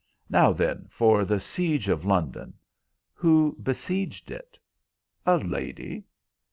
[0.31, 2.55] Now, then, for the siege of London.
[3.13, 4.57] Who besieged it?"
[5.27, 6.05] "A lady."